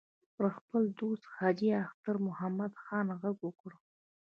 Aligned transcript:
پر 0.35 0.45
خپل 0.57 0.83
دوست 0.99 1.25
حاجي 1.35 1.69
اختر 1.83 2.15
محمد 2.27 2.73
خان 2.83 3.07
غږ 3.21 3.37
وکړ. 3.43 3.71